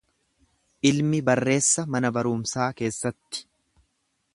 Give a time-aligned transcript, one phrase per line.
[0.91, 3.49] Ilmi barreessa mana barumsaa keessatti.